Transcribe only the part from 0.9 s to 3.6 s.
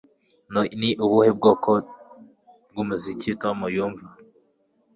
ubuhe bwoko bwumuziki Tom